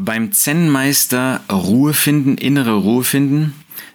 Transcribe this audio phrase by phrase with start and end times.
[0.00, 3.52] Beim Zen-Meister Ruhe finden, innere Ruhe finden,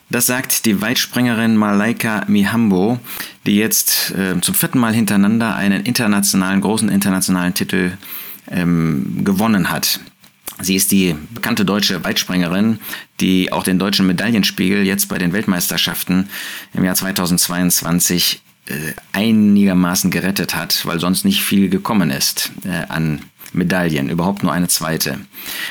[0.09, 2.99] das sagt die Weitspringerin Malaika Mihambo,
[3.45, 7.93] die jetzt äh, zum vierten Mal hintereinander einen internationalen, großen internationalen Titel
[8.51, 10.01] ähm, gewonnen hat.
[10.59, 12.79] Sie ist die bekannte deutsche Weitspringerin,
[13.21, 16.27] die auch den deutschen Medaillenspiegel jetzt bei den Weltmeisterschaften
[16.73, 18.73] im Jahr 2022 äh,
[19.13, 23.21] einigermaßen gerettet hat, weil sonst nicht viel gekommen ist äh, an
[23.53, 25.19] Medaillen, überhaupt nur eine zweite.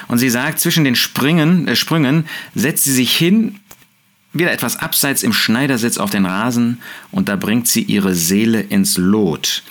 [0.08, 3.58] Und sie sagt, zwischen den Springen, äh, Sprüngen setzt sie sich hin
[4.32, 8.96] wieder etwas abseits im Schneidersitz auf den Rasen und da bringt sie ihre Seele ins
[8.96, 9.62] Lot.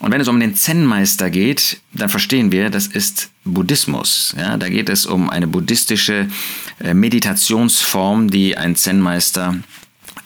[0.00, 4.34] Und wenn es um den Zen-Meister geht, dann verstehen wir, das ist Buddhismus.
[4.36, 6.28] Ja, da geht es um eine buddhistische
[6.80, 9.56] äh, Meditationsform, die ein Zen-Meister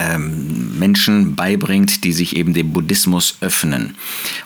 [0.02, 3.94] ähm, Menschen beibringt, die sich eben dem Buddhismus öffnen.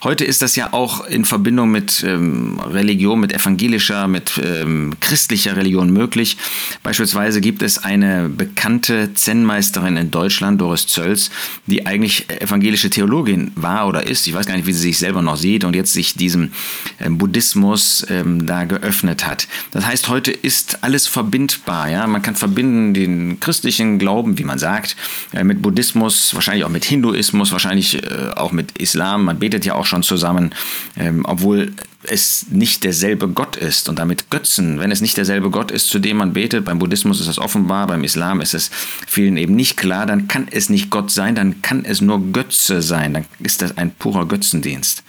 [0.03, 5.57] Heute ist das ja auch in Verbindung mit ähm, Religion, mit evangelischer, mit ähm, christlicher
[5.57, 6.37] Religion möglich.
[6.83, 11.31] Beispielsweise gibt es eine bekannte Zen-Meisterin in Deutschland, Doris Zölz,
[11.67, 14.27] die eigentlich evangelische Theologin war oder ist.
[14.27, 16.53] Ich weiß gar nicht, wie sie sich selber noch sieht und jetzt sich diesem
[17.01, 19.49] ähm, Buddhismus ähm, da geöffnet hat.
[19.71, 21.89] Das heißt, heute ist alles verbindbar.
[21.89, 22.07] Ja?
[22.07, 24.97] Man kann verbinden den christlichen Glauben, wie man sagt,
[25.33, 29.25] äh, mit Buddhismus, wahrscheinlich auch mit Hinduismus, wahrscheinlich äh, auch mit Islam.
[29.25, 30.55] Man betet ja auch schon zusammen,
[30.97, 31.73] ähm, obwohl
[32.09, 35.99] es nicht derselbe Gott ist und damit Götzen, wenn es nicht derselbe Gott ist, zu
[35.99, 38.71] dem man betet, beim Buddhismus ist das offenbar, beim Islam ist es
[39.07, 42.83] vielen eben nicht klar, dann kann es nicht Gott sein, dann kann es nur Götze
[42.83, 45.03] sein, dann ist das ein purer Götzendienst.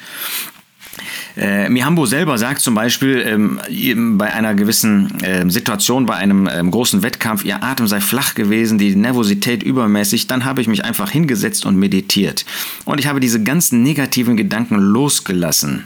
[1.38, 6.72] Äh, Mihambo selber sagt zum Beispiel ähm, bei einer gewissen äh, Situation, bei einem ähm,
[6.72, 11.12] großen Wettkampf, ihr Atem sei flach gewesen, die Nervosität übermäßig, dann habe ich mich einfach
[11.12, 12.46] hingesetzt und meditiert.
[12.86, 15.86] Und ich habe diese ganzen negativen Gedanken losgelassen.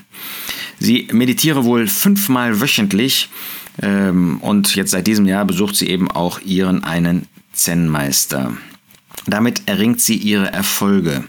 [0.80, 3.30] Sie meditiere wohl fünfmal wöchentlich
[3.82, 8.54] ähm, und jetzt seit diesem Jahr besucht sie eben auch ihren einen Zen-Meister.
[9.28, 11.24] Damit erringt sie ihre Erfolge.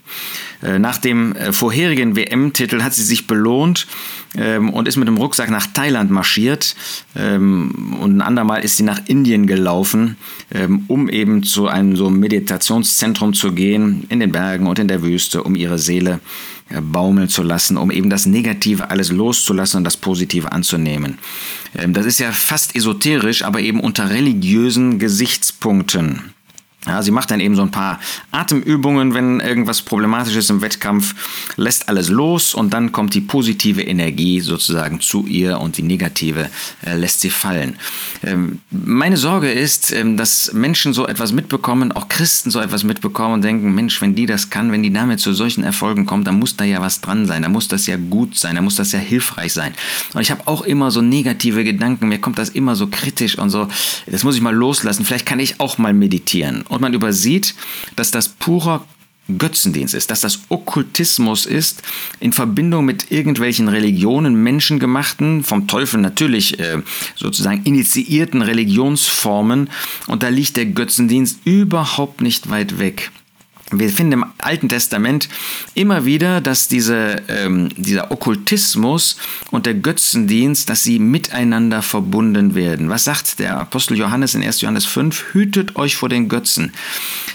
[0.62, 3.86] Äh, nach dem äh, vorherigen WM-Titel hat sie sich belohnt
[4.34, 6.74] ähm, und ist mit dem Rucksack nach Thailand marschiert.
[7.16, 10.16] Ähm, und ein andermal ist sie nach Indien gelaufen,
[10.54, 15.02] ähm, um eben zu einem so Meditationszentrum zu gehen, in den Bergen und in der
[15.02, 16.20] Wüste, um ihre Seele
[16.70, 21.18] äh, baumeln zu lassen, um eben das Negative alles loszulassen und das Positive anzunehmen.
[21.88, 26.32] das ist ja fast esoterisch, aber eben unter religiösen Gesichtspunkten.
[26.84, 28.00] Ja, sie macht dann eben so ein paar
[28.32, 31.14] Atemübungen, wenn irgendwas problematisch ist im Wettkampf,
[31.56, 36.50] lässt alles los und dann kommt die positive Energie sozusagen zu ihr und die negative
[36.84, 37.76] äh, lässt sie fallen.
[38.24, 43.34] Ähm, meine Sorge ist, ähm, dass Menschen so etwas mitbekommen, auch Christen so etwas mitbekommen
[43.34, 46.40] und denken, Mensch, wenn die das kann, wenn die damit zu solchen Erfolgen kommt, dann
[46.40, 48.90] muss da ja was dran sein, da muss das ja gut sein, da muss das
[48.90, 49.72] ja hilfreich sein.
[50.14, 53.50] Und ich habe auch immer so negative Gedanken, mir kommt das immer so kritisch und
[53.50, 53.68] so,
[54.06, 57.54] das muss ich mal loslassen, vielleicht kann ich auch mal meditieren und man übersieht,
[57.96, 58.84] dass das purer
[59.38, 61.82] Götzendienst ist, dass das Okkultismus ist,
[62.18, 66.82] in Verbindung mit irgendwelchen Religionen, menschengemachten, vom Teufel natürlich äh,
[67.14, 69.70] sozusagen initiierten Religionsformen.
[70.06, 73.12] Und da liegt der Götzendienst überhaupt nicht weit weg.
[73.72, 75.28] Wir finden im Alten Testament
[75.74, 79.16] immer wieder, dass diese, ähm, dieser Okkultismus
[79.50, 82.88] und der Götzendienst, dass sie miteinander verbunden werden.
[82.88, 84.60] Was sagt der Apostel Johannes in 1.
[84.60, 85.32] Johannes 5?
[85.32, 86.72] Hütet euch vor den Götzen.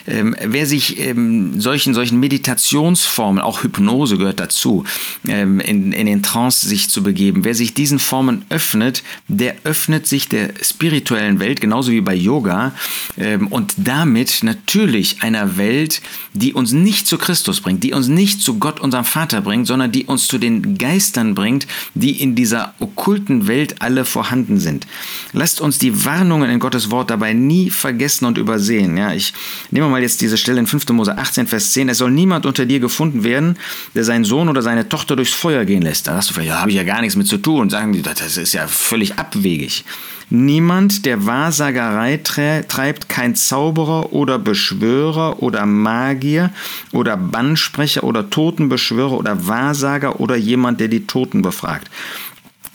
[0.06, 4.84] Ähm, wer sich ähm, solchen, solchen Meditationsformen, auch Hypnose gehört dazu,
[5.28, 10.08] ähm, in, in den Trance sich zu begeben, wer sich diesen Formen öffnet, der öffnet
[10.08, 12.74] sich der spirituellen Welt, genauso wie bei Yoga,
[13.18, 16.02] ähm, und damit natürlich einer Welt,
[16.34, 19.92] die uns nicht zu Christus bringt, die uns nicht zu Gott, unserem Vater bringt, sondern
[19.92, 24.88] die uns zu den Geistern bringt, die in dieser okkulten Welt alle vorhanden sind.
[25.34, 28.98] Lasst uns die Warnungen in Gottes Wort dabei nie vergessen und übersehen.
[28.98, 29.34] Ja, ich
[29.72, 30.90] nehme mal jetzt diese Stelle in 5.
[30.90, 31.90] Mose 18, Vers 10.
[31.90, 33.58] Es soll niemand unter dir gefunden werden,
[33.96, 36.08] der seinen Sohn oder seine Tochter durchs Feuer gehen lässt.
[36.08, 37.70] Da hast du vielleicht, ja, habe ich ja gar nichts mit zu tun.
[37.70, 39.86] Sagen die, das ist ja völlig abwegig.
[40.30, 46.52] Niemand, der Wahrsagerei treibt, kein Zauberer oder Beschwörer oder Magier
[46.91, 51.90] oder Bannsprecher oder Totenbeschwörer oder Wahrsager oder jemand, der die Toten befragt.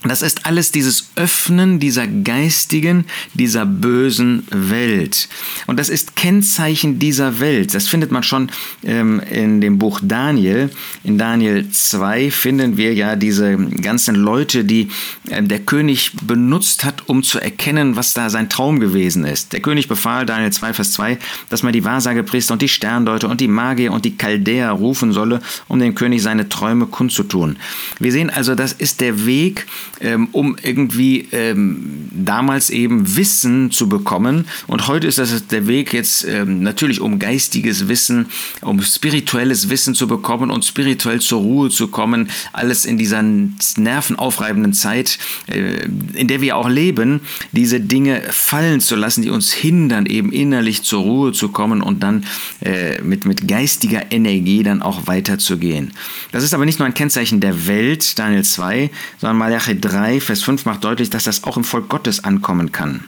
[0.04, 3.04] Das ist alles dieses Öffnen dieser geistigen,
[3.34, 5.28] dieser bösen Welt.
[5.68, 7.72] Und das ist Kennzeichen dieser Welt.
[7.72, 8.50] Das findet man schon
[8.82, 10.70] ähm, in dem Buch Daniel.
[11.04, 14.88] In Daniel 2 finden wir ja diese ganzen Leute, die
[15.30, 19.52] äh, der König benutzt hat, um zu erkennen, was da sein Traum gewesen ist.
[19.52, 23.40] Der König befahl, Daniel 2, Vers 2, dass man die Wahrsagepriester und die Sterndeuter und
[23.40, 27.56] die Magier und die Chaldäer rufen solle, um dem König seine Träume kundzutun.
[28.00, 29.66] Wir sehen also, das ist der Weg,
[30.00, 34.46] ähm, um irgendwie ähm, damals eben Wissen zu bekommen.
[34.66, 38.26] Und heute ist das der Weg jetzt ähm, natürlich, um geistiges Wissen,
[38.60, 42.28] um spirituelles Wissen zu bekommen und spirituell zur Ruhe zu kommen.
[42.52, 47.20] Alles in dieser nervenaufreibenden Zeit, äh, in der wir auch leben,
[47.52, 52.02] diese Dinge fallen zu lassen, die uns hindern, eben innerlich zur Ruhe zu kommen und
[52.02, 52.24] dann
[52.60, 55.92] äh, mit, mit geistiger Energie dann auch weiterzugehen.
[56.32, 60.42] Das ist aber nicht nur ein Kennzeichen der Welt, Daniel 2, sondern Malachi 3, Vers
[60.42, 63.04] 5 macht deutlich, dass das auch im Volk Gottes ankommen kann.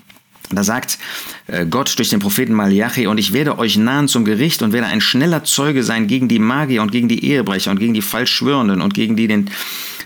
[0.51, 0.99] Da sagt
[1.47, 4.87] äh, Gott durch den Propheten Malachi, und ich werde euch nahen zum Gericht und werde
[4.87, 8.81] ein schneller Zeuge sein gegen die Magier und gegen die Ehebrecher und gegen die Falschschwörenden
[8.81, 9.51] und gegen die den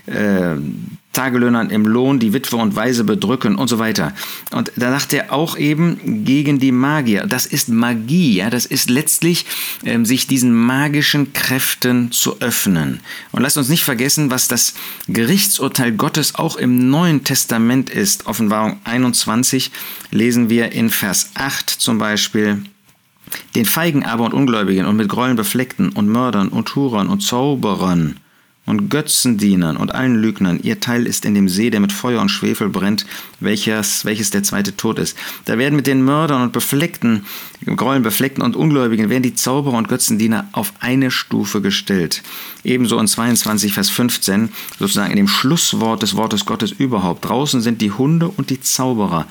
[0.07, 0.55] äh,
[1.13, 4.13] Tagelöhnern im Lohn die Witwe und Weise bedrücken und so weiter.
[4.51, 7.25] Und da sagt er auch eben gegen die Magier.
[7.25, 9.45] Das ist Magie, ja, das ist letztlich
[9.83, 12.99] ähm, sich diesen magischen Kräften zu öffnen.
[13.31, 14.75] Und lasst uns nicht vergessen, was das
[15.07, 18.27] Gerichtsurteil Gottes auch im Neuen Testament ist.
[18.27, 19.71] Offenbarung 21
[20.11, 22.63] lesen wir in Vers 8 zum Beispiel.
[23.55, 28.19] Den Feigen aber und Ungläubigen und mit Gräueln befleckten und Mördern und Hurern und Zauberern
[28.69, 30.59] und Götzendienern und allen Lügnern.
[30.61, 33.03] Ihr Teil ist in dem See, der mit Feuer und Schwefel brennt,
[33.39, 35.17] welches, welches der zweite Tod ist.
[35.45, 37.25] Da werden mit den Mördern und Befleckten,
[37.65, 42.21] Gräueln befleckten und Ungläubigen, werden die Zauberer und Götzendiener auf eine Stufe gestellt.
[42.63, 47.25] Ebenso in 22, Vers 15, sozusagen in dem Schlusswort des Wortes Gottes überhaupt.
[47.25, 49.25] Draußen sind die Hunde und die Zauberer.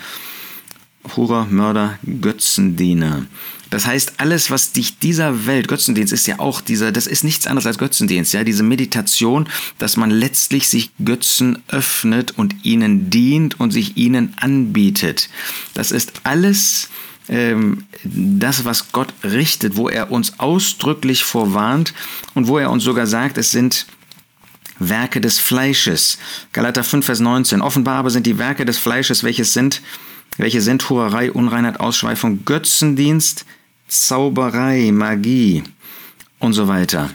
[1.17, 3.27] Hurer, Mörder, Götzendiener.
[3.71, 7.47] Das heißt, alles, was dich dieser Welt, Götzendienst ist ja auch dieser, das ist nichts
[7.47, 13.61] anderes als Götzendienst, ja, diese Meditation, dass man letztlich sich Götzen öffnet und ihnen dient
[13.61, 15.29] und sich ihnen anbietet.
[15.75, 16.89] Das ist alles
[17.29, 21.93] ähm, das, was Gott richtet, wo er uns ausdrücklich vorwarnt
[22.35, 23.87] und wo er uns sogar sagt, es sind
[24.79, 26.19] Werke des Fleisches.
[26.53, 27.61] Galater 5, Vers 19.
[27.61, 29.83] Offenbar aber sind die Werke des Fleisches, welches sind,
[30.37, 33.45] welche sind Hurerei, Unreinheit, Ausschweifung, Götzendienst,
[33.89, 35.65] Zauberei, Magie
[36.39, 37.11] und so weiter.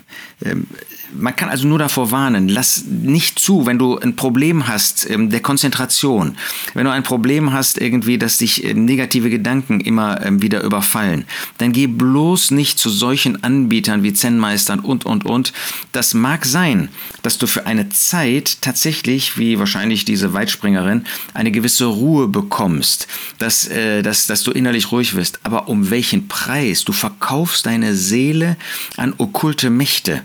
[1.14, 5.10] Ähm, man kann also nur davor warnen, lass nicht zu, wenn du ein Problem hast
[5.10, 6.36] ähm, der Konzentration,
[6.74, 11.26] wenn du ein Problem hast irgendwie, dass dich äh, negative Gedanken immer ähm, wieder überfallen,
[11.58, 15.54] dann geh bloß nicht zu solchen Anbietern wie Zen-Meistern und, und, und.
[15.92, 16.90] Das mag sein,
[17.22, 23.08] dass du für eine Zeit tatsächlich, wie wahrscheinlich diese Weitspringerin, eine gewisse Ruhe bekommst,
[23.38, 25.40] dass, äh, dass, dass du innerlich ruhig wirst.
[25.44, 26.84] Aber um welchen Preis?
[26.84, 28.58] Du verkaufst deine Seele
[28.98, 30.22] an okkulte Mächte.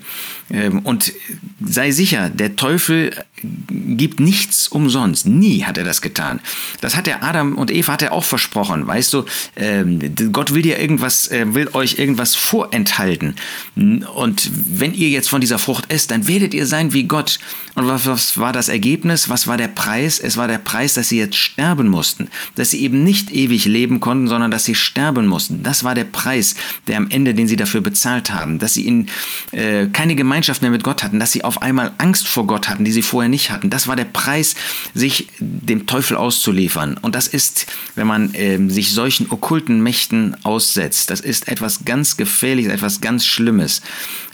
[0.50, 1.12] Ähm, und
[1.61, 3.12] sei sicher, der Teufel
[3.43, 5.27] gibt nichts umsonst.
[5.27, 6.41] Nie hat er das getan.
[6.81, 8.87] Das hat der Adam und Eva hat er auch versprochen.
[8.87, 9.25] Weißt du,
[9.56, 10.00] ähm,
[10.33, 13.37] Gott will dir irgendwas, äh, will euch irgendwas vorenthalten.
[13.77, 17.39] Und wenn ihr jetzt von dieser Frucht esst, dann werdet ihr sein wie Gott.
[17.75, 19.29] Und was, war das Ergebnis?
[19.29, 20.19] Was war der Preis?
[20.19, 22.29] Es war der Preis, dass sie jetzt sterben mussten.
[22.56, 25.62] Dass sie eben nicht ewig leben konnten, sondern dass sie sterben mussten.
[25.62, 26.56] Das war der Preis,
[26.89, 28.59] der am Ende, den sie dafür bezahlt haben.
[28.59, 29.06] Dass sie in,
[29.53, 31.20] äh, keine Gemeinschaft mehr mit Gott hatten.
[31.20, 33.70] Dass sie auf einmal Angst vor Gott hatten, die sie vorher nicht hatten.
[33.70, 34.55] Das war der Preis,
[34.94, 36.96] sich dem Teufel auszuliefern.
[36.96, 42.17] Und das ist, wenn man äh, sich solchen okkulten Mächten aussetzt, das ist etwas ganz
[42.17, 43.82] Gefährliches, etwas ganz Schlimmes.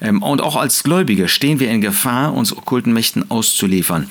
[0.00, 4.08] Ähm, und auch als Gläubige stehen wir in Gefahr, uns okkulten Mächten auszuliefern.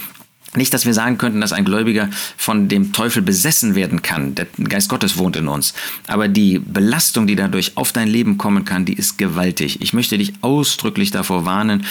[0.55, 4.35] Nicht, dass wir sagen könnten, dass ein Gläubiger von dem Teufel besessen werden kann.
[4.35, 5.73] Der Geist Gottes wohnt in uns.
[6.07, 9.81] Aber die Belastung, die dadurch auf dein Leben kommen kann, die ist gewaltig.
[9.81, 11.85] Ich möchte dich ausdrücklich davor warnen.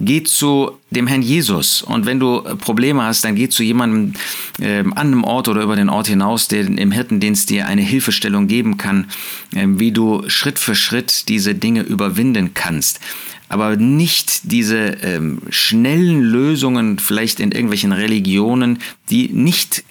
[0.00, 1.82] Geh zu dem Herrn Jesus.
[1.82, 4.14] Und wenn du Probleme hast, dann geh zu jemandem
[4.60, 8.46] äh, an einem Ort oder über den Ort hinaus, der im Hirtendienst dir eine Hilfestellung
[8.46, 9.08] geben kann,
[9.54, 13.00] äh, wie du Schritt für Schritt diese Dinge überwinden kannst
[13.48, 18.78] aber nicht diese ähm, schnellen Lösungen vielleicht in irgendwelchen Religionen,
[19.10, 19.84] die nicht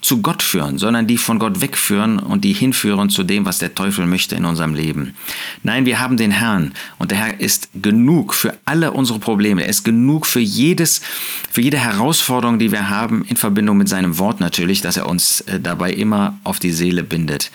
[0.00, 3.74] zu Gott führen, sondern die von Gott wegführen und die hinführen zu dem, was der
[3.74, 5.14] Teufel möchte in unserem Leben.
[5.62, 9.62] Nein, wir haben den Herrn und der Herr ist genug für alle unsere Probleme.
[9.62, 11.02] Er ist genug für jedes,
[11.50, 15.42] für jede Herausforderung, die wir haben, in Verbindung mit seinem Wort natürlich, dass er uns
[15.42, 17.50] äh, dabei immer auf die Seele bindet.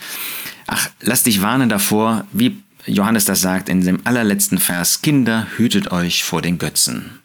[0.67, 2.58] Ach, lass dich warnen davor, wie
[2.89, 7.19] Johannes das sagt in dem allerletzten Vers, Kinder, hütet euch vor den Götzen.